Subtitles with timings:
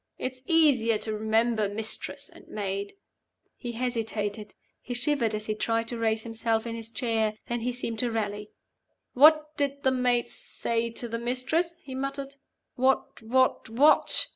[0.17, 2.95] It's easier to remember Mistress and Maid"
[3.55, 7.35] He hesitated; he shivered as he tried to raise himself in his chair.
[7.47, 8.49] Then he seemed to rally
[9.13, 12.37] "What did the Maid say to the Mistress?" he muttered.
[12.73, 13.21] "What?
[13.21, 13.69] what?
[13.69, 14.25] what?"